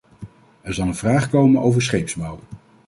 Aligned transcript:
Er 0.61 0.73
zal 0.73 0.87
een 0.87 0.95
vraag 0.95 1.29
komen 1.29 1.61
over 1.61 1.81
scheepsbouw. 1.81 2.39